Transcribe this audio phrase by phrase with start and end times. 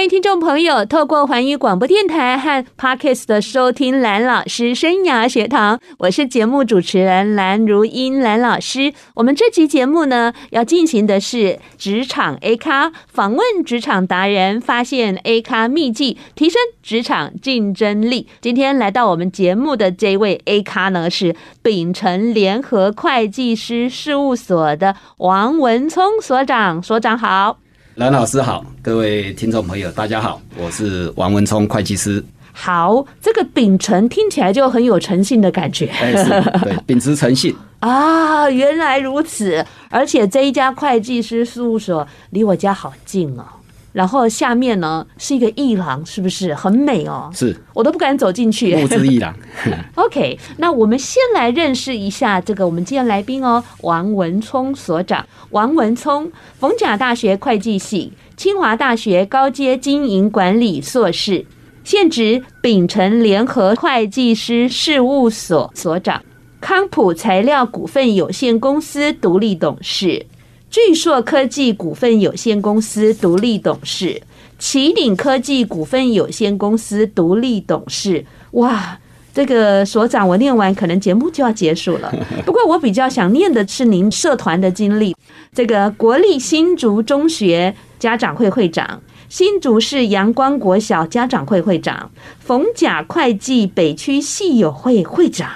[0.00, 8.94] 欢迎听众朋友透过环宇广播电台和 Parkes 的收听蓝老师生涯学堂，我是节目主持人蓝如英蓝老师。
[9.16, 18.26] 我们这期节目呢，要进行的是职场 A 咖访问职场达人，发现 A 咖秘技，提升职场竞争力。
[18.40, 27.58] 今天来到我们节目的这位 A 咖呢，是秉承联合会计师事务所的王文聪所长，所长好。
[27.96, 32.24] 蓝老师好，各位听众朋友，大家好，我是王文聪会计师。
[32.52, 35.86] 好，这个秉承听起来就很有诚信的感觉。
[35.86, 36.30] 哎，是，
[36.62, 39.64] 对，秉持诚信 啊，原来如此。
[39.90, 43.44] 而且这一家会计师事务所离我家好近哦。
[43.92, 47.30] 然后下面呢是一个艺廊，是不是很美哦？
[47.34, 48.74] 是，我都不敢走进去。
[48.76, 49.34] 木质艺廊。
[49.96, 55.26] OK，那我们先来认识一下这个我们今天来宾哦，王文聪所长。
[55.50, 61.44] 王文聪，逢甲大学会计系，清华大学高阶经营管理硕士，
[61.82, 66.22] 现职秉承联合会计师事务所所长，
[66.60, 70.26] 康普材料股份有限公司独立董事。
[70.70, 74.22] 巨硕科技股份有限公司独立董事，
[74.56, 78.24] 奇鼎科技股份有限公司独立董事。
[78.52, 78.96] 哇，
[79.34, 82.14] 这个所长，我念完可能节目就要结束了。
[82.46, 85.16] 不过我比较想念的是您社团的经历。
[85.52, 95.50] 这个国立新竹中学家长会会长，新竹市阳光国小家长会会长，逢甲会计北区系友会会长，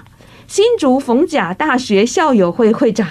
[0.49, 3.07] 新竹逢甲大学校友会会长。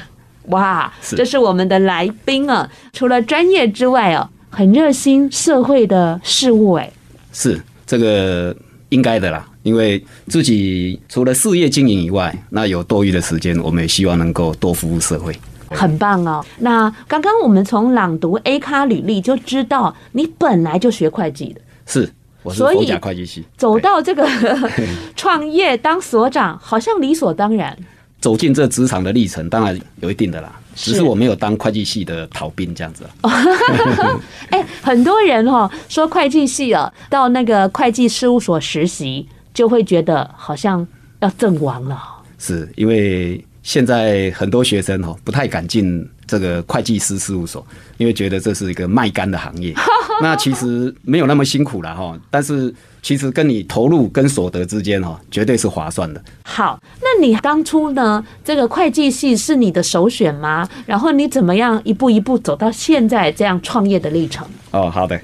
[0.47, 2.69] 哇，这是我们的来宾啊！
[2.91, 6.91] 除了专业之外哦，很热心社会的事物哎。
[7.31, 8.55] 是这个
[8.89, 15.33] 应该的啦，因为自己除了事业经营以外，那有多余的时间，我们也希望能够多服务社会。
[15.69, 16.45] 很棒哦！
[16.59, 21.61] 那刚刚我们从朗读 A 咖履历就知道，你本来就学会计的。
[21.87, 22.07] 是，
[22.43, 24.27] 我是国家会计系，走到这个
[25.15, 27.75] 创业当所长，好像理所当然。
[28.23, 33.03] 走进这职场的历程，当然有一定的啦，只是我没有当会计系的逃兵这样子。
[34.49, 40.87] 哎、欸，很多人哦说会计系啊，到那个会计事务所实习，就会觉得好像
[41.19, 42.01] 要阵亡了。
[42.39, 47.65] 是因为现在很多学生哦不太敢进这个会计师事务所，
[47.97, 49.73] 因为觉得这是一个卖干的行业。
[50.21, 52.73] 那其实没有那么辛苦了哈，但是。
[53.03, 56.23] 其实跟你投入跟所得之间哈，绝对是划算的。
[56.45, 58.23] 好，那你当初呢？
[58.45, 60.65] 这个会计系是你的首选吗？
[60.85, 64.47] 然后你怎么样一步一步走到现在这样创业的历程？
[64.71, 65.19] 哦，好的。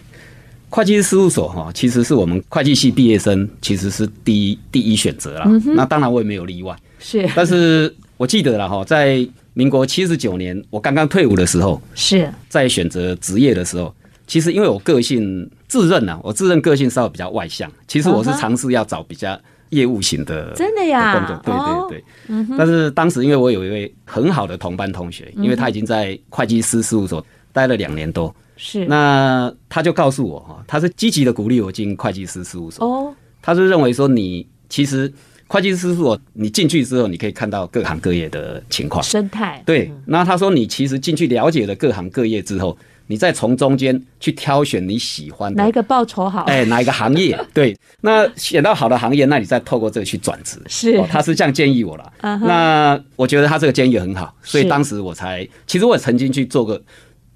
[0.69, 5.43] 会计师事务所哈，其实是我们会计系毕业生其实是第一第一选择啦。
[5.45, 5.63] 嗯。
[5.73, 6.75] 那当然我也没有例外。
[6.99, 7.25] 是。
[7.33, 9.25] 但是我记得了哈，在
[9.59, 13.93] 民国七十九年我刚刚退伍的时候，是在选择职业的时候。
[14.25, 17.69] 其实因为我个性自认啊，我自认个性稍微比较外向。
[17.85, 19.37] 其实我是尝试要找比较
[19.71, 22.03] 业务型的真的呀工作，对对对。
[22.29, 32.87] 嗯、但是当时因为我有一位很好的同班同学，因为他已经在会计师事务所待了两年多，是那他就告诉我哈，他是积极的鼓励我进会计师事务所。
[32.87, 35.11] 哦，他是认为说你其实
[35.49, 39.61] 会计师事务所你进去之后，你可以看到各行各业的情况生态。
[39.65, 42.77] 对，那他说你其实进去了解了各行各业之后。
[43.11, 46.43] 你再从中间去挑选你喜欢的哪一个报酬好？
[46.43, 47.35] 哎，哪一个行业？
[47.51, 50.61] 对，那选到好的行业，那你再透过这个去转职。
[50.67, 52.03] 是、哦，他是这样建议我了。
[52.21, 52.45] Uh -huh.
[52.45, 56.79] 那我觉得他这个建议很好，所以当时我才，其实我也曾经去做过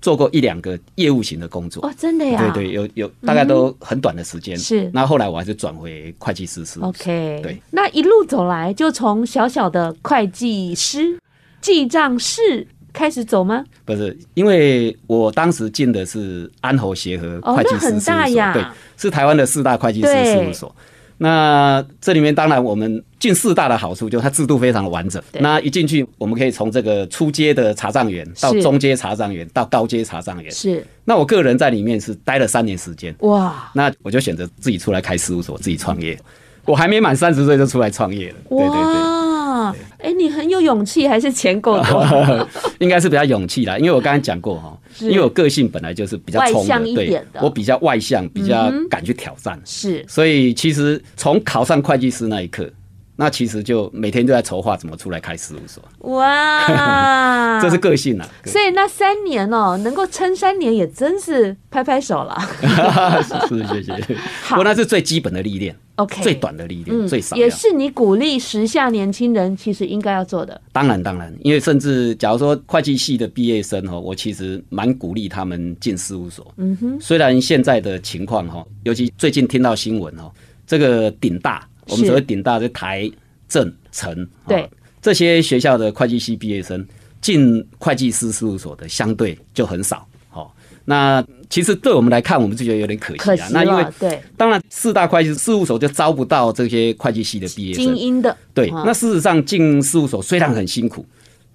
[0.04, 1.84] 做过一两个业务型的工作。
[1.84, 2.52] 哦，真的呀？
[2.54, 4.56] 对对，有有，大概都很短的时间。
[4.56, 6.90] 是、嗯，那后来我还是转回会计师事务所。
[6.90, 11.18] OK，对，那一路走来，就从小小的会计师、
[11.62, 12.68] 记账室。
[12.94, 13.66] 开始走吗？
[13.86, 18.64] 不是，因为我当时进的是安侯协和会计师事务所，哦，对，
[18.98, 20.76] 是台湾的四大会计师事务所。
[21.18, 25.22] 那这里面当然我们进四大的好处，就是它制度非常的完整。
[25.40, 30.52] 那一进去，我们可以从这个初阶的查账员到中阶查账员到高阶查账员。
[30.52, 30.86] 是。
[31.06, 33.16] 那我个人在里面是待了三年时间。
[33.20, 33.72] 哇。
[33.74, 36.20] 那我就选择自己出来开事务所，自己创业。
[36.66, 38.36] 我还没满三十岁就出来创业了。
[38.50, 39.14] 对对对。
[39.54, 42.48] 啊，哎，你很有勇气，还是钱够多？
[42.80, 50.04] 应该是比较勇气啦，因为我刚才讲过哈，因为我个性本来就是比较冲的，对，我比较外向，比较敢去挑战，是。
[50.08, 52.68] 所以其实从考上会计师那一刻，
[53.16, 55.84] 那其实就每天都在筹划怎么出来开事务所。
[56.12, 58.28] 哇， 这是个性啊！
[58.46, 62.36] 所以那三年哦，能够撑三年也真是拍拍手了。
[63.48, 64.16] 是是谢谢。
[64.50, 70.60] 不过那是最基本的历练，OK，最短的历练，嗯、最少也是你鼓励时下年轻人其实应该要做的。
[70.72, 76.52] 当然当然，因为甚至假如说会计系的毕业生哦，我其实蛮鼓励他们进事务所。
[76.58, 80.32] 嗯哼，虽然现在的情况哈，尤其最近听到新闻哦，
[80.66, 81.64] 这个顶大。
[81.88, 83.10] 我们所谓顶大的台
[83.48, 84.70] 政城，对
[85.02, 86.86] 这些学校的会计系毕业生
[87.22, 90.08] 进会计师事务所的相对就很少。
[90.32, 90.50] 哦，
[90.86, 93.48] 那其实对我们来看，我们就觉得有点可惜啊。
[93.52, 98.36] 那因为对，当然四大会计师事务所就招不到这些会计系的毕业生，精英的。
[98.54, 101.06] 对，那事实上进事务所虽然很辛苦，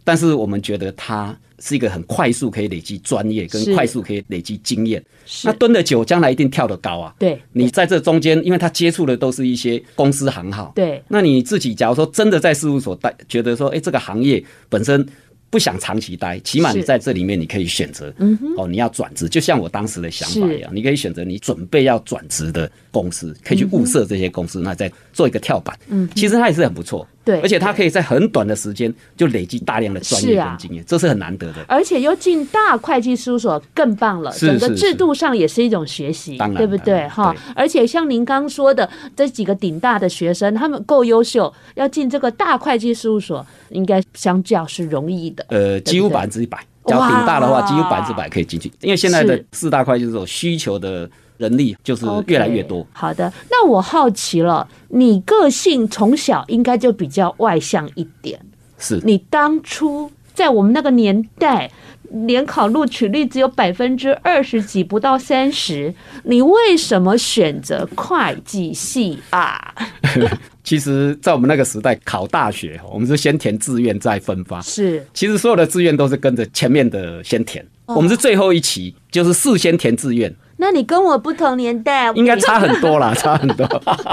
[0.04, 1.36] 但是我们觉得他。
[1.60, 5.02] 是一个很快速可以累积专业，跟快速可以累积经验。
[5.44, 7.14] 那蹲的久，将来一定跳得高啊！
[7.18, 10.72] 对，你在这中间，因为他接触的都是一些公司行号。
[10.74, 15.06] 对，那你自己假如说真的在事务所待，觉得说，哎，这个行业本身。
[15.50, 25.74] 不想长期待，起码你在这里面你可以选择，嗯哦，你要转职，就像我当时的想法一样，你可以选择你准备要转职的公司，可以去物色这些公司，那再做一个跳板。
[25.88, 31.62] 嗯，其实它也是很不错，对，而且他可以在很短的时间就累积大量的专业跟经验，这是很难得的。
[31.68, 37.06] 而且又进大会计事务所更棒了，整个制度上也是一种学习，对不对？
[37.08, 43.44] 哈，而且像您刚说的这几个顶大的学生，他们够优秀，要进这个大会计事务所。
[43.70, 46.58] 应该相较是容易的，呃，几乎百分之一百。
[46.86, 51.06] 只要顶大的话，几乎百分之百可以进去，因为现在的四大会计所需求的
[51.38, 52.82] 人力就是越来越多。
[52.82, 58.38] Okay, 好的，那我好奇了，你个性从小应该就比较外向一点，
[58.76, 61.70] 是你当初在我们那个年代，
[62.10, 65.94] 联考录取率只有百分之二十几，不到三十，
[66.24, 69.74] 你为什么选择会计系啊？
[70.64, 74.60] 其实，在我们那个时代，考大学，我们是先填志愿再分发。
[74.60, 80.34] 是，其实所有的志愿都是跟着前面的先填，哦、我们是最后一期，就是事先填志愿。
[80.58, 83.66] 那你跟我不同年代， 应该差很多啦， 差很多。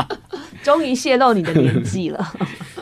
[0.64, 2.34] 终于泄露你的年纪了。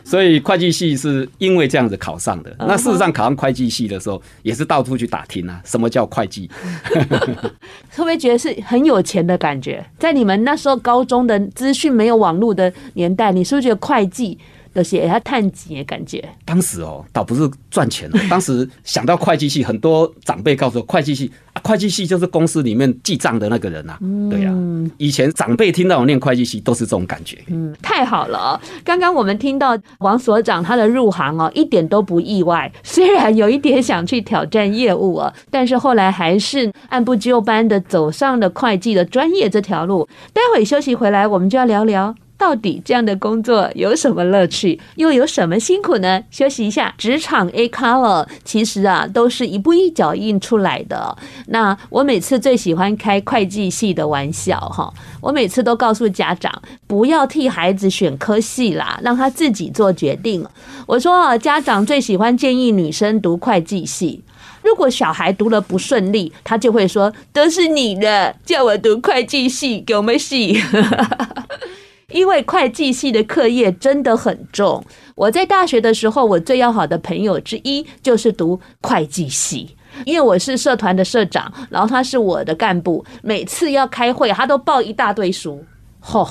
[0.05, 2.53] 所以会计系是因为这样子考上的。
[2.59, 6.49] 那事实上考上会计系的时候，也是到处去打听啊，什么叫会计？
[6.93, 9.85] 会不会觉得是很有钱的感觉？
[9.99, 14.37] 在你们那时候高中的资讯没有网络的年代，你是不是觉得会计？
[14.73, 18.19] 的些他探级的感觉，当时哦，倒不是赚钱哦。
[18.29, 23.99] 当时想到会计系，很多长辈告诉我，会计系啊，会计系就是公司里面记账的那个人呐、啊。
[24.29, 24.57] 对呀、啊，
[24.97, 27.37] 以前长辈听到我念会计系，都是这种感觉。
[27.47, 28.59] 嗯，太好了。
[28.83, 32.71] 刚刚我们听到王所长他的入行哦，一点都不意外。
[32.83, 40.07] 虽然有一点想去挑战业务啊，但是后来还是按部就班的走上了会计的专业这条路。
[40.33, 42.15] 待会休息回来，我们就要聊聊。
[42.43, 46.21] 到底这样的工作有什么乐趣，又有什么辛苦呢？
[46.29, 51.17] 休息一下，职场 A Color 其实啊都是一步一脚印出来的。
[51.47, 56.51] 那我每次最喜欢开会计系的玩笑哈，我每次都告诉家长
[56.85, 60.45] 不要替孩子选科系啦，让他自己做决定。
[60.85, 64.21] 我说啊，家长最喜欢建议女生读会计系，
[64.61, 70.61] 如果小孩读了不顺利，他就会说都是你的，叫我读会计系，给我们系。
[72.13, 74.81] 因为会计系的课业真的很重。
[75.15, 79.75] 我在大学的时候，我最要好的朋友之一就是读会计系，
[80.05, 85.63] 因为我是社团的社长，然后他是我的干部，每次要开会，他都抱一大堆书。
[85.99, 86.27] 吼、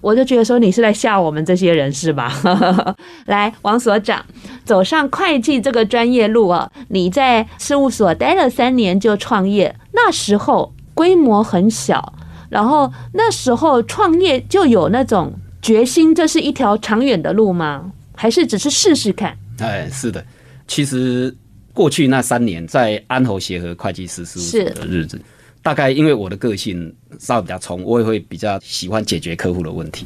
[0.00, 2.32] 我就觉得说你是来吓我们这些人是吧？
[3.26, 4.24] 来，王所长，
[4.64, 12.14] 走上会计这个专业路啊，你在事务所待了三年就创业，那时候规模很小。
[12.50, 17.90] 然后那时候创业就有那种决心，这是一条长远的路吗？
[18.14, 19.34] 还是只是试试看？
[19.60, 20.22] 哎，是的，
[20.66, 21.34] 其实
[21.72, 25.18] 过去那三年在安侯协和会计师事务所的日子，
[25.62, 30.04] 大概因为我的个性稍微比较冲，我也会比较喜欢解决客户的问题。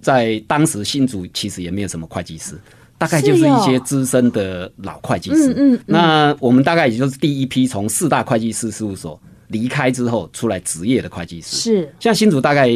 [0.00, 2.58] 在当时新竹其实也没有什么会计师，
[2.98, 5.52] 大概就是一些资深的老会计师。
[5.56, 9.20] 嗯嗯，那我们大概也就是第一批从四大会计师事务所。
[9.52, 11.56] 离开之后出来职业的会计师。
[11.56, 12.68] 是，像新竹大概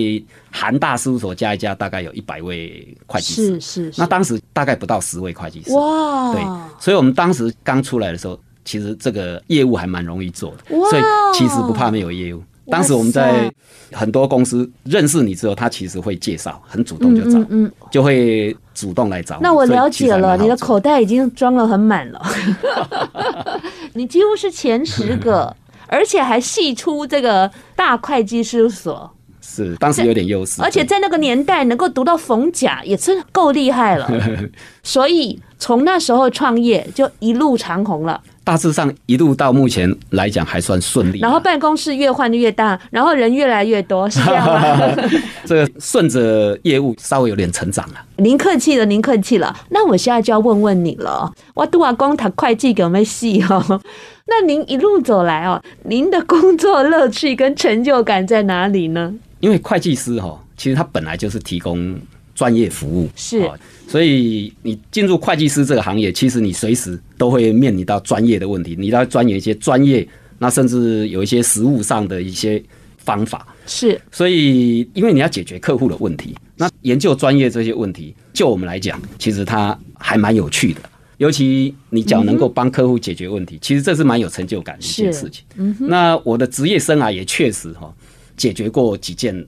[0.51, 3.95] 韩大事务所加一加，大概有一百位会计师，是是。
[3.97, 6.43] 那当时大概不到十位会计师，哇，对，
[6.79, 11.03] 所以我们当时刚出来的时候，其实这个业务还蛮容易做的，所以
[11.35, 12.43] 其实不怕没有业务。
[12.69, 13.51] 当时我们在
[13.93, 19.39] 很多公司认识你之后，他其实会介绍，很主动就找，嗯，就会主动来找。
[19.41, 22.21] 那我了解了，你的口袋已经装了很满了，
[23.95, 25.55] 你几乎是前十个。
[25.87, 29.13] 而且还系出这个大会计事务所。
[29.49, 34.11] 是当时有点优势，而且在那个年代能够读到冯甲也是够厉害了，
[34.83, 38.21] 所以从那时候创业就一路长虹了。
[38.45, 44.97] 大致上一路到目前来讲还算顺利，然后办公室越换越大，然后人越来越多，是这样吗？
[45.45, 47.95] 这个顺着业务稍微有点成长了。
[48.19, 49.53] 您客气了，您客气了。
[49.71, 53.83] 那我现在就要问问你了，我杜阿公他会计有没有戏哦？
[54.29, 59.13] 那您一路走来哦，您的工作乐趣跟成就感在哪里呢？
[59.41, 61.99] 因为会计师哈，其实他本来就是提供
[62.33, 63.51] 专业服务，是。
[63.87, 70.07] 所以你进入会计师这个行业，其实你随时都会面临到专业的问题，你要钻研一些专业，
[70.39, 72.63] 那甚至有一些实务上的一些
[72.99, 73.47] 方法。
[73.67, 80.81] 是，所以因为你要解决客户的问题，那研究专业这些问题，就我们来讲，其实它还蛮有趣的。
[81.19, 85.45] 尤其你只要能够帮客户解决问题，其实这是蛮有成就感的一件事情。
[85.57, 87.91] 嗯，那我的职业生涯也确实哈
[88.37, 89.47] 解决过几件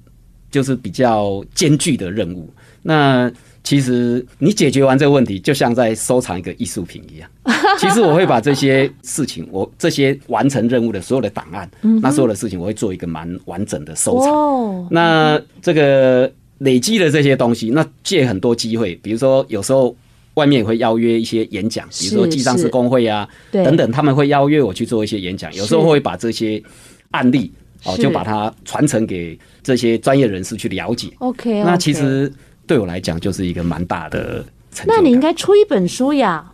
[0.50, 2.48] 就是比较艰巨的任务。
[2.82, 3.30] 那
[3.68, 7.28] 其实你解决完这个问题，就像在收藏一个艺术品一样。
[7.78, 11.70] 其实我会把这些事情，我这些完成任务的所有的档案，
[12.00, 14.88] 那所有的事情，我会做一个蛮完整的收藏。
[14.90, 19.94] 那这个累积的这些东西，那借很多机会，比如说有时候
[20.32, 25.54] 外面也会邀约一些演讲，比如说记账师工会啊等等，他们会邀约我去做一些演讲。
[25.54, 26.62] 有时候会把这些
[27.10, 27.52] 案例
[27.84, 31.10] 哦，就把它传承给这些专业人士去了解。
[31.18, 32.32] OK，那其实。
[32.68, 34.92] 对我来讲，就是一个蛮大的成就。
[34.94, 36.44] 那你应该出一本书呀。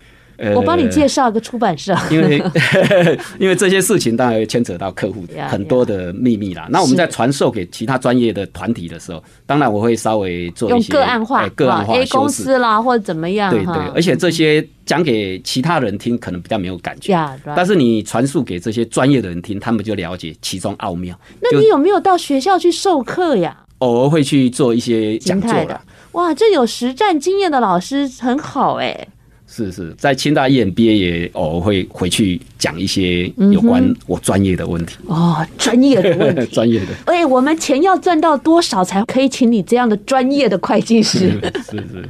[0.53, 2.43] 我帮你介绍一个出版社，因为
[3.39, 6.67] 因为这些事情当然会牵扯到客户 很多的秘密啦。
[6.71, 13.53] 那我们在传授给其他专业的团体的时候，当然我会稍微做一些个案化、个案化 A 公司啦，或者怎么样。
[13.53, 17.17] 对对，而且这些讲给其他人听，可能比较没有感觉。
[17.55, 21.17] 但是你传述给这些专业的人听，他们就了解其中奥妙。
[21.41, 23.57] 那你有没有到学校去授课呀？
[23.79, 25.81] 偶尔会去做一些讲座的。
[26.15, 29.07] 哇，这有实战经验的老师很好哎。
[29.47, 34.97] 是是，在清大 EMBA 也偶尔会回去讲一些有关我专业的问题。
[35.09, 36.87] 嗯、哦，专业的问题， 专业的。
[37.07, 41.39] 哎，我们钱要赚到多少才可以请你这样的专业的会计师？
[41.71, 42.09] 是 是是。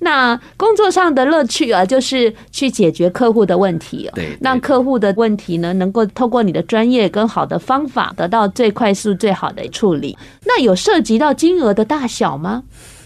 [0.00, 10.16] 那工作上的乐趣啊，就是去解决客户的问题，对，让客户的问题呢，能够透过你的专业跟好的方法，得到最快速、最好的处理。
[10.44, 12.62] 那有涉及到金额的大小吗？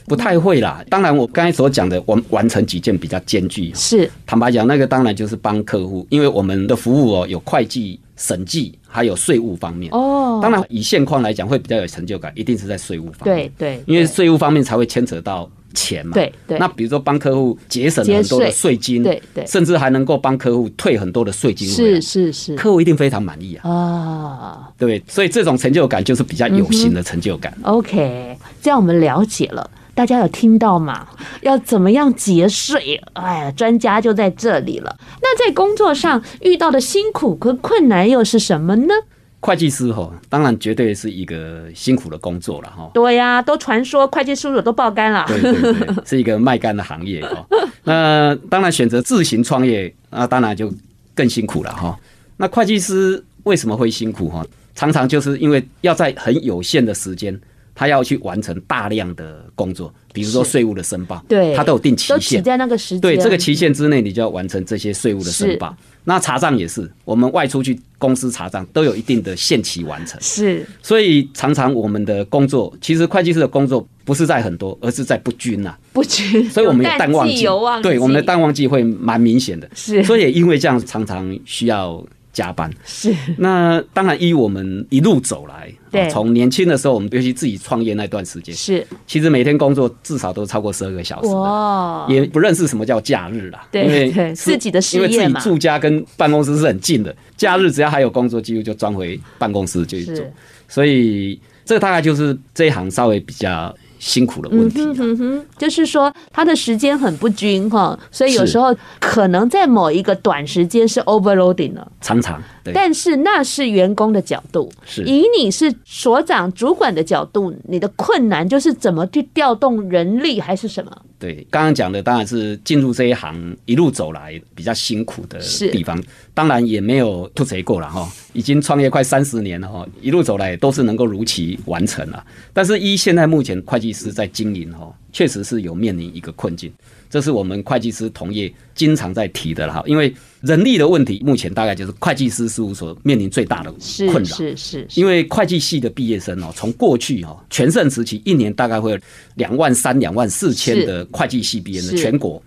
[0.06, 3.72] 不太会啦，当然我刚才所讲的，我们完成几件比较艰巨。
[3.74, 9.90] 是，坦白讲，那个当然就是帮客户，因为我们的服务哦，有会计、审计，还有税务方面。
[9.94, 13.50] 哦，当然以现况来讲，会比较有成就感，一定是在税务方面。
[13.56, 16.14] 对对，因为税务方面才会牵扯到钱嘛。
[16.14, 16.58] 对对。
[16.58, 21.68] 那比如说帮客户节省很多的税金，对对，甚至还能够帮客户退很多的税金。
[21.68, 23.70] 是是是，客户一定非常满意啊。
[23.70, 27.52] 啊，对，所以这种成就感就是比较有形的成就感。
[27.62, 29.68] OK，这样我们了解了。
[29.96, 31.06] 大家有听到吗？
[31.42, 33.00] 要怎么样节税？
[33.12, 34.96] 哎呀，专家就在这里了。
[35.22, 38.94] 那在工作上遇到的辛苦和困难又是什么呢？
[39.44, 42.90] 会计师哈，当然绝对是一个辛苦的工作了哈。
[42.94, 45.26] 对呀，都传说会计事务所都爆肝了。
[45.28, 47.46] 对对对， 是一个卖肝的行业哈。
[47.82, 50.72] 那当然选择自行创业，那当然就
[51.14, 51.94] 更辛苦了哈。
[52.38, 54.42] 那会计师为什么会辛苦哈？
[54.74, 57.38] 常常就是因为要在很有限的时间。
[57.76, 65.76] 他要去完成大量的工作，比如说税务的申报，对，他都有定期限，在那个时间，对这个期限之内，你就要完成这些税务的申报。
[66.04, 70.66] 那查账也是，我们外出去公司查账都有一定的限期完成，是。
[70.82, 76.48] 所以常常我们的工作，其实会计师的工作不是在很多，而是在不均呐，不均。
[76.50, 77.46] 所以我们有淡旺季，
[77.82, 80.04] 对，我们的淡旺季会蛮明显的，是。
[80.04, 82.04] 所以也因为这样，常常需要。
[82.34, 82.70] 加班。
[82.84, 100.24] 是，那当然依我们一路走来，对，从年轻的时候，我们尤其自己创业那段时间，是，其实每天工作至少都超过十二个小时，哇，也不认识什么叫假日啦，对，因为自己的事业嘛，因为自己住家跟办公室是很近的，假日只要还有工作，几乎就钻回办公室就去做，
[100.68, 103.74] 所以这大概就是这一行稍微比较。
[104.04, 112.38] 辛苦的问题，嗯哼哼，就是说他的时间很不均哈，所以有时候可能在某一个短时间是 overloading 了，常常。
[112.74, 120.92] 但是那是员工的角度，是以你是所长主管的角度，你的困难就是怎么去调动人力还是什么？
[121.24, 125.40] 对，刚刚讲的当然是进入这一行一路走来比较辛苦的
[125.72, 125.98] 地方，
[126.34, 132.22] 当然也没有吐贼过了哈，已经创业快三十年了哈，一路走来都是能够如期完成了。
[132.52, 136.70] 但是依现在目前会计师在经营哈，确实是有面临一个困境。
[137.08, 143.72] 这是我们会计师同业经常在提的了哈，因为人力的问题，目前大概就是会计师事务所面临最大的
[144.10, 144.36] 困扰。
[144.36, 148.98] 是是是，因为会计系的毕业生哦，从过去哦全盛时期，一年大概会有
[149.36, 152.42] 两万三、两万四千的会计系毕业生全国。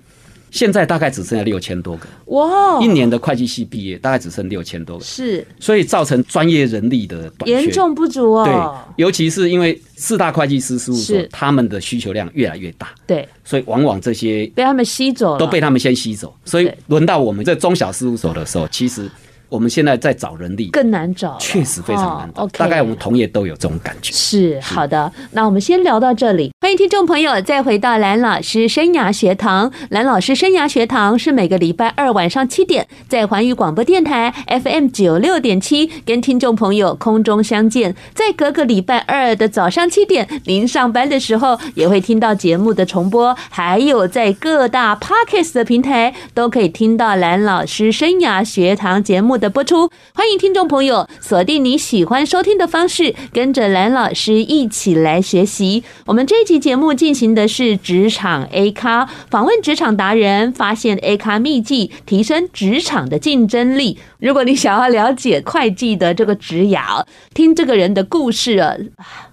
[0.52, 2.08] 现在大概只剩下六千多个。
[2.28, 2.80] 哇！
[2.82, 8.46] 一年的会计系毕业大概只剩六千多个，是，所以造成专业人力的短缺，严重不足哦。
[8.46, 19.10] 对，尤其是因为四大会计师事务所，他们的需求量越来越大，对，所以往往这些被他们吸走，都被他们先吸走，所以轮到我们这中小事务所的时候，其实。
[19.50, 22.44] 我们现在在找人力更难找，确实非常难找。
[22.44, 24.12] 哦 okay、大概我们同业都有这种感觉。
[24.12, 24.60] 是。
[24.60, 26.52] 好的，那我们先聊到这里。
[26.68, 29.72] 欢迎听众朋友再回到蓝老师生涯学堂。
[29.90, 37.96] 蓝老师生涯学堂是每个礼拜二晚上七点在环宇广播电台 FM 九六点七跟听众朋友空中相见。
[38.14, 55.86] 在隔个礼拜二的早上七点，您上班的时候也会听到节目的重播，还有在各大 Podcast 的平台都可以听到蓝老师生涯学堂节目的播出，欢迎听众朋友锁定你喜欢收听的方式，跟着蓝老师一起来学习。
[56.08, 63.98] 我们这一集节目进行的是职场 A 咖，访问职场达人，发现 A 咖秘籍，提升职场的竞争力。
[64.20, 68.76] 如果你想要了解会计的这个职涯，听这个人的故事啊。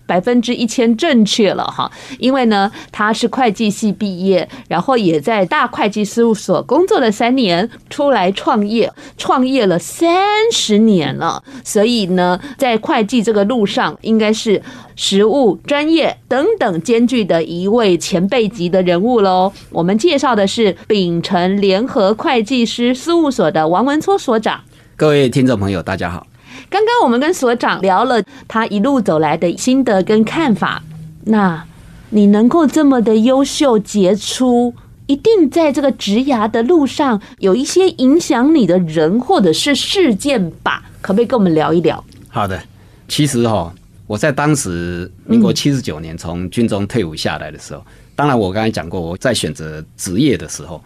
[0.07, 10.15] 百分之一千正确了哈，因为呢，他是会计系毕业，然后也在大会计事务所工作了三年，出来创业，创业了三
[10.53, 14.61] 十年了，所以呢，在会计这个路上，应该是
[14.95, 19.53] 实务专业等等兼具的一位前辈级的人物喽。
[19.71, 24.61] 我们介绍的是秉诚联合会计师事务所的王文初所长。
[24.97, 26.27] 各位听众朋友，大家好。
[26.71, 30.83] 刚刚我们跟所长聊了他一路走来的心得跟看法，
[31.25, 31.65] 那
[32.11, 34.75] 你能够这么的优秀杰出，
[35.07, 40.83] 一定在这个职涯的路上有一些影响你的人或者是事件吧？
[41.01, 42.03] 可不可以跟我们聊一聊？
[42.29, 42.63] 好的，
[43.09, 43.73] 其实哈，
[44.07, 47.85] 我在当时民国七十九年从军中退伍下来的时候，
[48.15, 50.83] 当然我刚才讲过，我在选择职业的时候。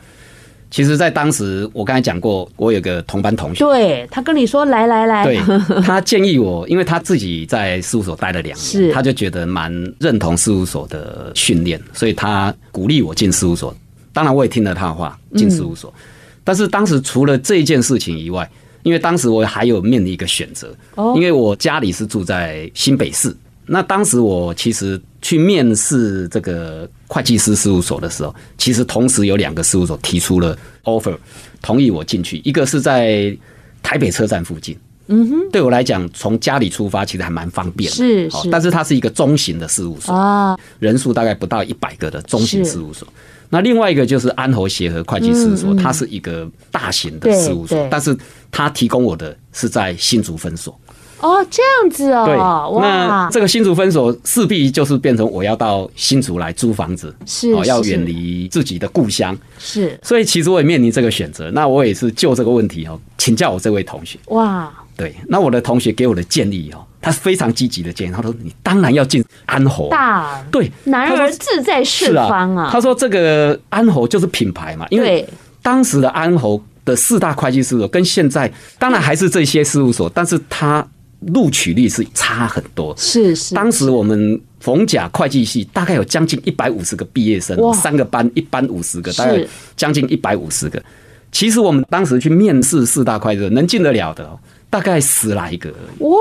[0.70, 5.40] 其实，在当时，我刚才讲过，我有个同班同学，对，他跟你说来来来，对，
[5.82, 13.74] 他建议我，因为他自己在事务所待了两年，他就觉得蛮认同事务所的训练，所以他鼓励我进事务所。
[14.12, 15.92] 当然，我也听了他的话进事务所。
[15.96, 16.02] 嗯、
[16.44, 18.48] 但是当时除了这一件事情以外，
[18.82, 23.34] 因为当时我还有面临一个选择，哦，因为我家里是住在新北市。
[23.64, 31.16] 那当时我其实去面试这个会计师事务所的时候，其实同时有两个事务所提出了 offer，
[31.60, 32.40] 同意我进去。
[32.44, 33.36] 一个是在
[33.82, 34.76] 台北车站附近，
[35.08, 38.48] 嗯哼，对我来讲，从家里出发其实还蛮方便的，是是。
[38.50, 43.06] 但是它是一个中型的事务所啊，人数大概不到一百个的中型事务所。
[43.50, 48.14] 那另外一个就是安侯协和会计事务所，它是一个大型的事务所，但是
[48.50, 50.78] 它提供我的是在新竹分所。
[51.20, 61.50] 哦，这样子哦，对，那这个新竹分所势必就是变成我要到新竹来租房子，是，哦，要远离自己的故乡，是，所以其实我也面临这个选择。
[61.50, 64.16] 那我也是就这个问题哦，请教我这位同学。
[64.26, 72.68] 哇，对，那我的同学给我的建议哦，他是非常积极的建议，他说你当然要进安侯，大，对，男儿志在四方啊。
[72.70, 75.28] 他说这个安侯就是品牌嘛，因为
[75.62, 80.86] 当时的安侯的四大会计事务所跟现在当然还是这些事务所，但是他。
[81.20, 83.54] 录取率是差很多，是是。
[83.54, 89.44] 当时我们逢甲会计系大概有将近一百五十个毕业生，三个班，一班五十个，大概
[89.76, 90.82] 将近一百五十个。
[91.30, 94.30] 其实我们当时去面试四大会计，能进得了的
[94.70, 95.70] 大概十来个。
[95.98, 96.16] 哇，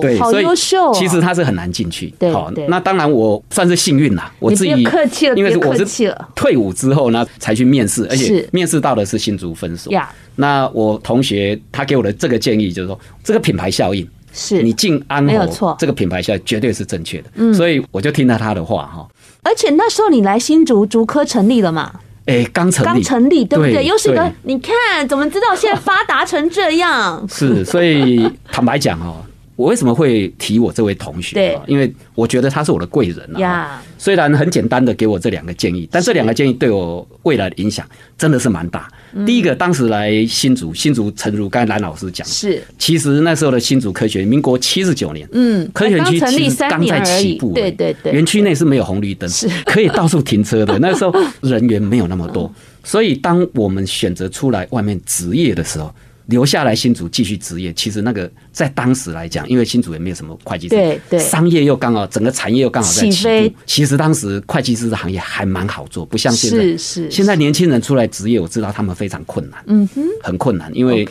[0.00, 0.92] 对，好优秀。
[0.92, 2.12] 其实他是很难进去。
[2.18, 4.32] 对，好，那当然我算是幸运啦。
[4.40, 9.92] 我自己客气了，因为我是退伍之后呢才去面试，而且面试到的是新竹分所。
[10.34, 14.06] 那我同学他给我的这个建议就是说，这个品牌效应。
[14.32, 19.06] 是你进安没有错这个品牌下来绝对是正确的，嗯，所以我就听了他的话哈。
[19.42, 21.92] 而且那时候你来新竹竹科成立了嘛？
[22.26, 23.84] 哎，刚成立，刚成立，对不对？
[23.84, 24.74] 又是一个，你看
[25.08, 27.24] 怎么知道现在发达成这样？
[27.28, 29.16] 是，所以坦白讲哦。
[29.54, 31.34] 我为什么会提我这位同学？
[31.34, 33.82] 对，因为我觉得他是我的贵人啊。
[34.02, 37.86] 虽然很简单的给我这两个建议，但这两个建议对我未来的影响
[38.18, 38.88] 真的是蛮大。
[39.24, 50.76] 第一个，当时来新竹，新竹诚如刚才蓝老师讲，是其实那时候的新竹科学，民国七十九年，嗯，科学园区其实刚在起步，对对对，园区内是没有红绿灯，是可以到处停车的。
[50.82, 55.94] 那时候人员没有那么多，所以当我们选择出来外面职业的时候。
[56.26, 63.54] 留下来新竹继续职业，其实那个在当时来讲，因为新竹也没有什么会计师，对对，商业又刚好整个产业又刚好在起步，飞。
[63.66, 66.56] 其实当时会计师的行业还蛮好做，不像现在。
[66.58, 71.06] 是是，现在年轻人出来职业，我知道他们非常困难，嗯哼，很困难，因为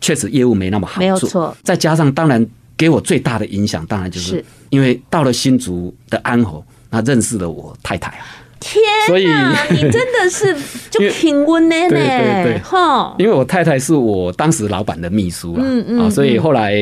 [0.00, 1.56] 确实业务没那么好做，没有错。
[1.62, 2.44] 再加上当然
[2.76, 4.44] 给我最大的影响，当然就是。
[4.72, 8.24] 因为到了新竹的安和，那认识了我太太啊。
[8.62, 9.26] 天呐，所以
[9.74, 10.56] 你真的是
[10.90, 13.14] 就平稳的呢，对对对，哈。
[13.18, 16.72] 因为我太太是我当时老板的秘书啦，嗯嗯，所以后来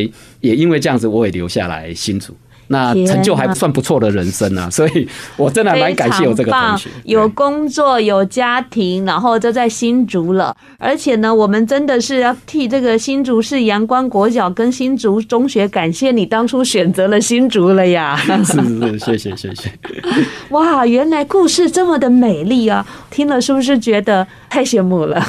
[0.40, 2.36] 也因为这样子，我也留下来新竹。
[2.72, 5.06] 那成就还算不错的人生啊，所以
[5.36, 10.56] 我真的蛮感谢有这个同学，有工作有家庭，然后就在新竹了。
[10.78, 18.16] 而且呢，我们真的是要替这个新竹市阳光国小跟新竹中学感谢你当初选择了新竹了呀！
[18.44, 19.72] 是是是，谢谢谢谢。
[20.50, 22.86] 哇，原来故事这么的美丽啊！
[23.10, 25.20] 听了是不是觉得太羡慕了？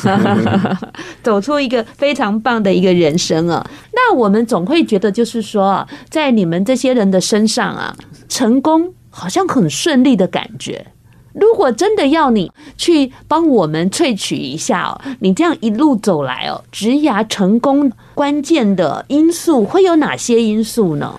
[1.24, 3.66] 走出一个非常棒的一个人生啊！
[4.04, 7.22] 那我们总会觉得，就是说，在你们这些人的。
[7.22, 7.96] 身上啊，
[8.28, 10.88] 成功好像很顺利的感觉。
[11.34, 21.18] 如果真的要你去帮我们萃取一下哦，你这样一路走来哦，职涯成功关键的因素会有哪些因素呢？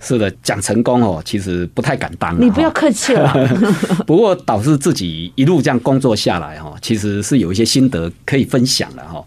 [0.00, 2.36] 是的，讲成功哦，其实不太敢当。
[2.40, 3.32] 你不要客气了。
[4.06, 9.22] 不过导致自己一路这样工作下来哈，其实是有一些心得可以分享的哈。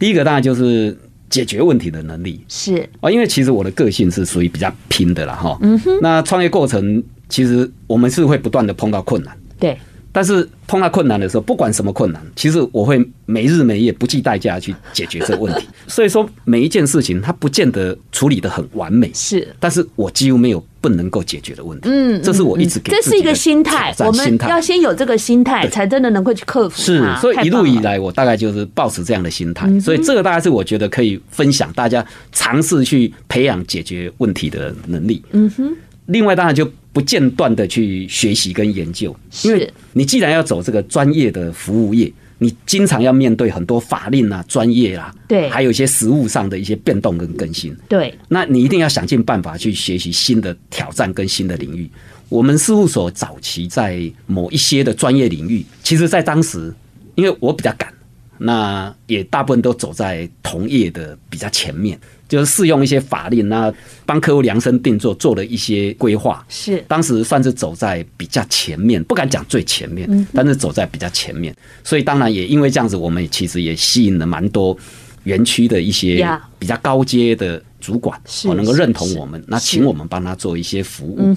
[0.00, 0.98] 第一个当然就是。
[1.30, 5.56] 解决问题的能力是啊，因为其实我的个性是属于比较拼的啦哈。
[5.62, 5.98] 嗯哼。
[6.02, 9.78] 那创业过程其实我们是会不断的碰到困难，对。
[10.12, 15.68] 但是碰到困难的时候，不管什么困难，其实我会没日没夜不计代价去解决这个问题。
[15.86, 19.46] 所以说每一件事情它不见得处理的很完美，是。
[19.58, 21.88] 但是我几乎没有不能够解决的问题。
[21.88, 22.92] 嗯，这是我一直给。
[22.92, 26.80] 这是一个心态，我们要先有这个心态，才真的能够去克服。
[26.80, 29.68] 是，所以一路以来我大概就是保持这样的心态。
[29.80, 35.22] 所以这个大概是我觉得可以分享大家尝试去培养解决问题的能力。
[35.32, 35.72] 嗯哼。
[36.06, 36.68] 另外当然就。
[36.92, 51.88] 不间断的去学习跟研究，因为你既然要走这个专业的服务业，你经常要面对很多法令啊、专业啊，对，还有一些实务上的一些变动跟更新，对，那你一定要想尽办法去学习新的挑战跟新的领域。
[52.28, 56.72] 我们事务所早期在某一些的专业领域，其实在当时，
[57.14, 57.92] 因为我比较赶，
[58.38, 61.98] 那也大部分都走在同业的比较前面。
[62.30, 63.70] 就是适用一些法令，那
[64.06, 66.42] 帮客户量身定做，做了一些规划。
[66.48, 71.52] 是当时算是走在比较前面，不敢讲最前面，但是走在比较前面。
[71.82, 74.76] 所以当然也因为这样子，我们其实也吸引了蛮多
[75.24, 76.24] 园区的一些
[76.56, 81.34] 比较高阶的主管，我能够认同我们，那请我们帮他做一些服务。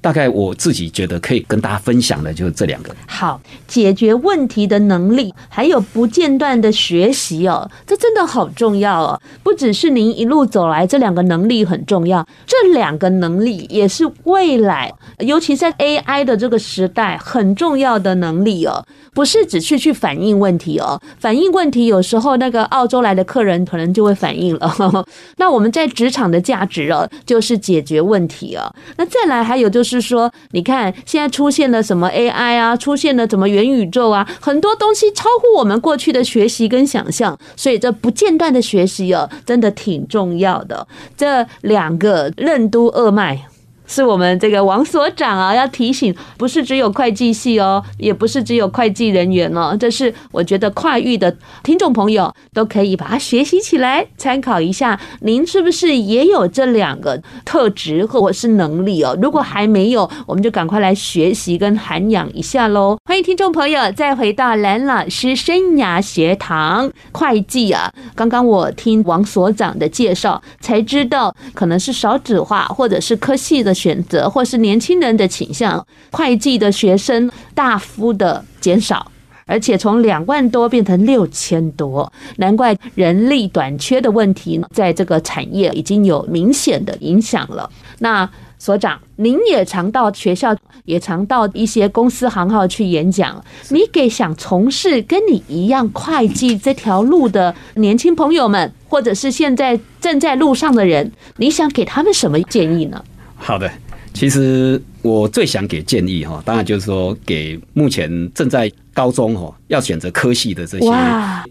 [0.00, 2.94] 大概我自己觉得可以跟大家分享的就是这两个。
[3.06, 9.20] 好，解决问题的能力，还有不间断的学习哦，这真的好重要哦。
[9.42, 18.84] 不只是您一路走来这两个能力很重要，这两个能力也是未来，尤其在 AI 的这个时代很重要的能力哦。
[19.12, 24.72] 不是只去去反映问题哦，反映问题有时候那个澳洲来的客人可能就会反映了。
[25.36, 28.72] 那我们在职场的价值哦，就是解决问题哦。
[28.96, 40.86] 那再来还有就是是说，你看现在出现了什么 AI 啊，出现了什么元宇宙啊，很多东西超乎我们过去的学习跟想象，所以这不间断的学习哦，真的挺重要的。
[41.16, 43.46] 这两个任督二脉。
[43.90, 54.98] 是我们这个王所长啊，要提醒，不是只有会计系哦，也不是只有会计人员哦，这是我觉得跨域的听众朋友都可以把它学习起来，参考一下。
[55.22, 59.18] 您是不是也有这两个特质或者是能力哦？
[59.20, 62.96] 如果还没有，我们就赶快来学习跟涵养一下喽。
[63.22, 67.92] 听众朋友再回到蓝老师生涯学堂会计啊。
[68.14, 73.70] 刚刚我听王所长的介绍，才知道可能是少子化或者是科系的。
[73.80, 79.10] 选择或是年轻人的倾向，会计的学生大幅的减少，
[79.46, 87.70] 而且从两万多变成六千多，难怪人力短缺的问题在这个产业已经有明显的影响了。
[88.00, 88.28] 那
[88.60, 103.02] 所长，您也常到学校，也常到一些公司行号去演讲，你给想从事跟你一样会计这条路的年轻朋友们，或者是现在正在路上的人，你想给他们什么建议呢？
[103.34, 103.72] 好的，
[104.12, 110.92] 其实我最想给建议哈，当然就是说给目前正在高中哈要选择科系的这些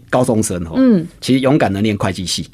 [0.08, 2.48] 高中生哈，嗯，其实勇敢的念会计系。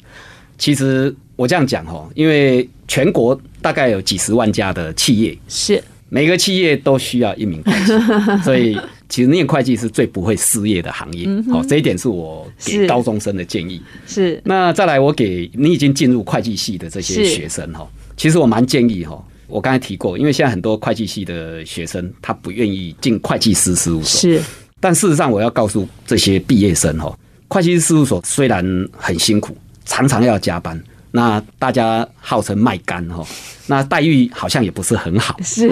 [0.57, 7.91] 其实我这样讲哈，因为全国大概有几十万家的企业，是每个企业都需要一名会计，
[8.43, 8.79] 所以。
[9.09, 11.25] 其实念会计是最不会失业的行业。
[11.49, 13.81] 好，这一点是我给高中生的建议。
[14.05, 14.41] 是。
[14.43, 19.17] 那再来，我给你已经进入会计系的这些学生哈，其实我蛮建议哈。
[19.47, 24.19] 我刚才提过，因为现在很多会计系的学生他不愿意进会计师事务所。
[24.19, 24.41] 是。
[24.81, 30.77] 但事实上，我要告诉这些毕业生哈，会计师事务所虽然很辛苦，常常要加班，
[31.11, 33.25] 那大家号称卖干哈，
[33.67, 35.35] 那待遇好像也不是很好。
[35.41, 35.71] 是。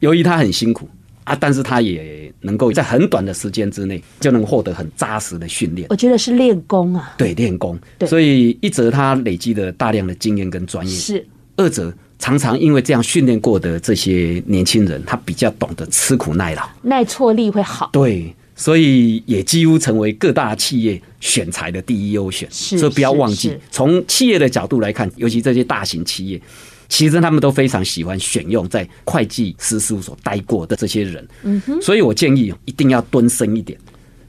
[0.00, 0.88] 由于他很辛苦
[1.24, 5.86] 啊，但是他也能够在很短的时间之内就能获得很扎实的训练。
[5.90, 7.14] 我觉得是练功啊。
[7.16, 7.78] 对，练功。
[8.06, 10.92] 所以一则他累积了大量的经验跟专业。
[10.92, 11.26] 是。
[11.56, 11.92] 二则。
[12.18, 17.90] 常常因为这样训练过的这些年轻人，他比较懂得吃苦耐劳，耐挫力会好。
[17.92, 22.48] 对，所以也几乎成为各大企业选材的第一优选。
[22.50, 26.40] 所以不要忘记，从企业的角度来看，尤其这些大型企业，
[26.88, 31.26] 其实他们都非常喜欢选用在会计师事务所待过的这些人。
[31.42, 33.78] 嗯哼，所以我建议一定要蹲深一点，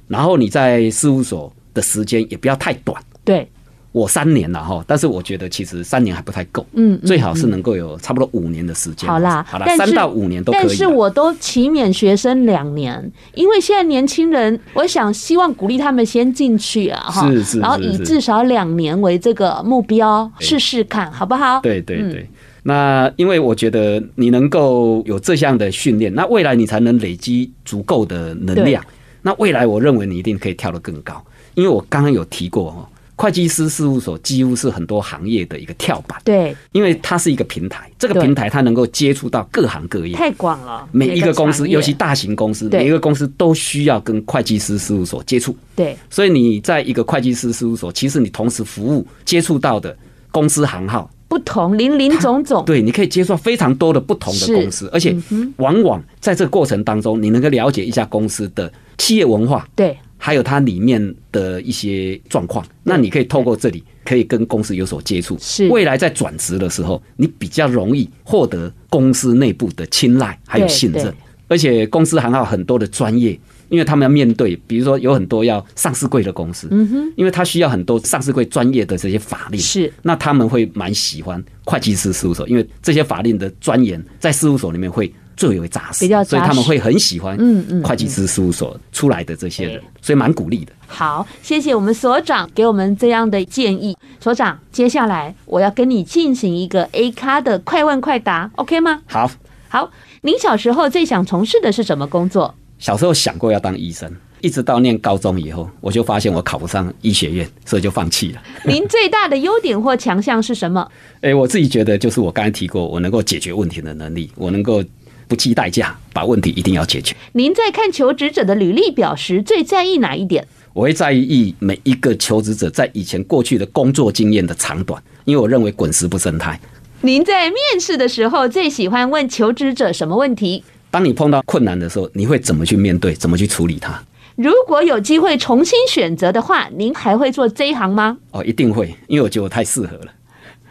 [0.07, 3.01] 然后你在事务所的时间也不要太短。
[3.23, 3.47] 对。
[3.93, 9.07] 我三年了哈，但是我觉得其实三年还不太够，嗯，最好是能够有差不多五年的时间。
[9.07, 10.61] 好啦，好啦，三到五年都可以。
[10.67, 21.61] 但是我都期勉学生两年，因为现在年轻人，我想希望鼓励他们先进去啊，哈，是是，然后以至少两年为这个目标，试试看好不好？
[21.61, 22.27] 对对对。
[22.63, 28.83] 那因为我觉得你能够有这项的训练，那未来你才能累积足够的能量。
[29.21, 32.89] 那未来我认为你一定可以跳得更高，因为我刚刚有提过哈。
[33.15, 40.87] 会计师事务所几乎是很多行业的一个跳板，对，因为它是一个平台，这个平台它能够接触到各行各业，太广了。
[40.91, 45.95] 每一个公司，尤其大型公司，每一个公司都需要跟会计师事务所接触，对。
[46.09, 49.95] 所以你在一个会计师事务所，其实你同时服务接触到的
[50.31, 55.15] 公司行号不同，林林总总，对，你可以接触非常多的不同的公司，而且
[55.57, 59.95] 往往在这个过程当中，你能够了解一家公司的企业文化，对。
[60.25, 65.35] 还有它里面的一些状况，那你可以透过这里可以跟公司有所接触。
[65.37, 71.13] 是未来在转职的时候，你比较容易获得公司内部的青睐还有信任。
[71.49, 85.13] 而且公司还有很多的专业，因为他们要面对，比如说有很多要上市柜的公司，嗯哼，因为他需要很多上市柜专业的这些法令，是那他们会蛮喜欢会计师事务所，因为这些法令的钻研在事务所里面会。
[85.35, 90.71] 最为扎实，所以他们会很喜欢嗯嗯会计师事务所出来的这些人，所以蛮鼓励的。
[90.87, 93.97] 好，谢谢我们所长给我们这样的建议。
[94.19, 99.01] 所长，接下来我要跟你进行一个 A 咖的快问快答，OK 吗？
[99.07, 99.29] 好，
[99.67, 99.91] 好。
[100.21, 102.53] 您小时候最想从事的是什么工作？
[102.79, 108.41] 小时候想过要当医生，一直到念高中以后，我就发现我考不上医学院，所以就放弃了。
[108.65, 110.87] 您最大的优点或强项是什么？
[111.21, 114.83] 哎，我自己觉得就是我刚才提过，我能够解决问题的能力，我能够。
[115.27, 117.15] 不计代价把问题一定要解决。
[117.33, 120.47] 您在看求职者的履历表时，最在意哪一点？
[120.73, 126.59] 我会在意每一个求职者在以前过去的工作经验的长短，因为我认为滚石不生态。
[127.01, 130.63] 您在面试的时候最喜欢问求职者什么问题？
[130.89, 133.13] 当你碰到困难的时候，你会怎么去面对？
[133.13, 133.99] 怎么去处理它？
[134.35, 138.17] 如果有机会重新选择的话，您还会做这一行吗？
[138.31, 140.07] 哦，一定会，因为我觉得我太适合了。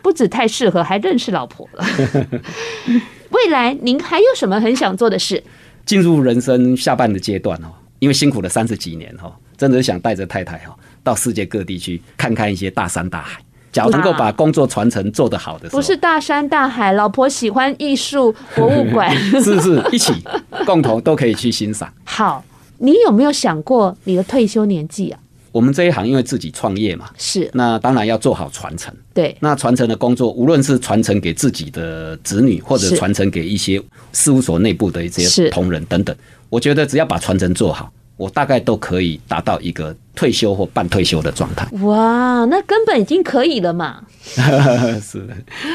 [0.02, 1.84] 不止太适合，还认识老婆了。
[3.32, 5.42] 未来您还有什么很想做的事？
[5.84, 7.68] 进入人生下半的阶段哦，
[7.98, 13.40] 因为辛苦了三十几年哦，真的是想带着太太哦到世界各地去看看一些大山大海。
[13.72, 20.12] 假如能够把工作传承做得好的时候，不是大山大海，老婆喜欢艺术博物馆， 是是，一起
[20.66, 21.90] 共同都可以去欣赏。
[22.04, 22.44] 好，
[22.78, 25.18] 你有没有想过你的退休年纪啊？
[25.52, 27.48] 我们这一行因为自己创业嘛，是。
[27.52, 28.92] 那当然要做好传承。
[29.14, 33.80] 对，那传承的工作，无论是传承给自己的子女，或者传承给一些
[34.12, 36.16] 事务所内部的一些同仁等等，
[36.48, 41.66] 我觉得只要把传承做好，我大概都可以达到一个退休或半退休的状态。
[41.82, 44.02] 哇，那根本已经可以了嘛。
[45.02, 45.34] 是的，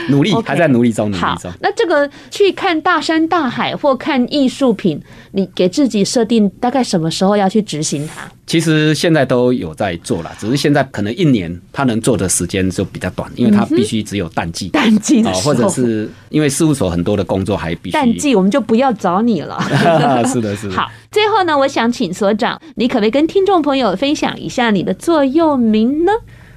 [0.09, 1.51] 努力还在努力中，努力中。
[1.59, 8.23] 那这个去看大山大海或看艺术品，你给自己设定大概什么时候要去执行它？
[8.45, 19.61] 其实现在都有在做了，只是现在可能一年他能做的时间就比较短，因为他必须只有淡季，淡季的或者是因为事务所很多的工作还必须淡季，我们就不要找你了。
[20.31, 20.73] 是的，是的。
[20.73, 26.11] 好，最后呢，我想请所长，你可不可以跟听众朋友分享一下你的座右铭呢？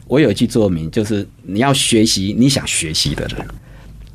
[0.07, 3.47] 我有一句座右铭，就是你要学习你想学习的人。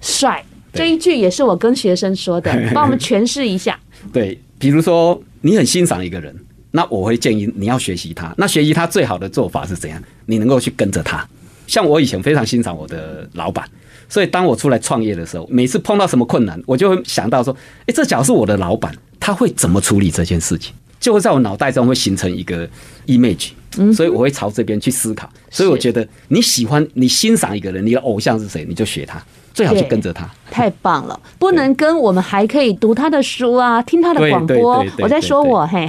[0.01, 3.79] 帅，这一句也是我跟学生说的， 帮我们诠释一下。
[4.11, 6.35] 对，比如说你很欣赏一个人，
[6.71, 8.33] 那我会建议你要学习他。
[8.37, 10.01] 那学习他最好的做法是怎样？
[10.25, 11.25] 你能够去跟着他。
[11.65, 13.67] 像我以前非常欣赏我的老板，
[14.09, 17.55] 所以当我出来创业的时候，每次碰到什么困难，我就会想到说：
[17.87, 20.73] 诶，这假如是我的老板，他会怎么处理这件事情？
[20.99, 22.67] 就会在我脑袋中会形成一个
[23.05, 23.51] image，
[23.93, 25.29] 所以我会朝这边去思考。
[25.49, 29.21] 所以我觉得你喜欢、你欣赏一个人，你的偶像是谁，你就学他。
[29.53, 31.17] 最好就跟着他，太棒了！
[31.39, 34.85] 不能跟我们还可以读他的书啊，听他的广播。
[34.99, 35.87] 我在说我嘿，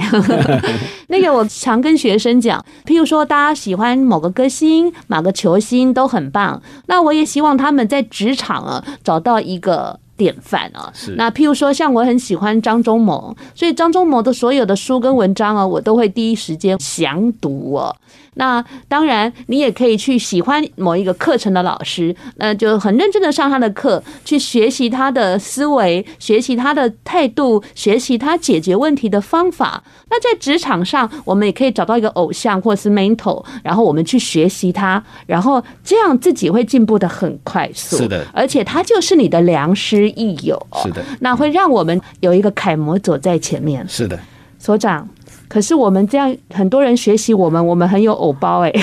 [1.09, 10.91] 那个我常跟学生讲，譬如说大家喜欢某个歌星、某个球星都很棒，那我也希望他们在职场啊找到一个典范啊。
[10.93, 11.15] 是。
[11.15, 17.95] 那譬如说像我很喜欢张忠谋，所以张忠谋的所有的书跟文章啊，我都会第一时间详读啊。
[18.37, 29.83] 那当然，你也可以去喜欢某一个课程的老师，那就很认真的上他的课，去学习他的思维，学习他的态度，学习他解决问题的方法。
[30.09, 37.97] 那在职场上，我们也可以找到一个偶像或是 mentor，然后我们去学习他，然后这样自己会进步的很快速。
[37.97, 40.57] 是的，而且他就是你的良师益友。
[40.83, 43.83] 是的，那会让我们有一个楷模走在前面。
[43.89, 44.17] 是的，
[44.59, 45.07] 所长。
[45.47, 48.73] 可是我们这样，很多人学习我们，我们很有偶包哎，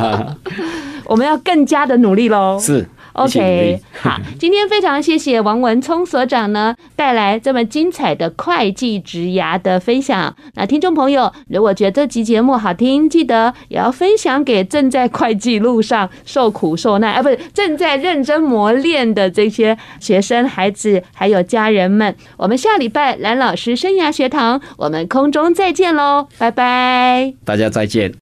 [1.06, 2.58] 我们要更加的努力喽。
[2.60, 2.86] 是。
[3.16, 10.36] OK，好， 今天非常谢谢王文聪所长呢，带来这么精彩的会计职涯的分享。
[10.54, 22.14] 那听众朋友，如果觉得这集节目好听，记得也要分享给正在会计路上受苦受难，啊，不是正在认真磨练的这些学生、孩子还有家人们。
[22.36, 28.12] 我们下礼拜蓝老师生涯学堂，我们空中再见喽，拜拜，大家再见。